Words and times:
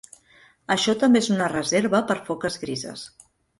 Això 0.75 0.95
també 1.03 1.21
és 1.25 1.29
una 1.35 1.51
reserva 1.53 2.01
per 2.09 2.19
foques 2.31 2.61
grises. 2.67 3.07